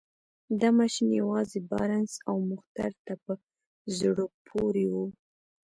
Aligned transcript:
دا 0.59 0.69
ماشين 0.79 1.09
يوازې 1.21 1.59
بارنس 1.71 2.11
او 2.29 2.35
مخترع 2.51 2.99
ته 3.05 3.13
په 3.23 3.31
زړه 3.97 4.25
پورې 4.47 4.85
و. 4.93 4.95